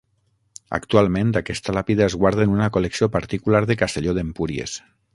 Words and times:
Actualment 0.77 1.33
aquesta 1.41 1.75
làpida 1.79 2.05
es 2.07 2.17
guarda 2.23 2.47
en 2.49 2.57
una 2.57 2.73
col·lecció 2.79 3.13
particular 3.19 3.65
de 3.73 3.77
Castelló 3.83 4.21
d'Empúries. 4.21 4.79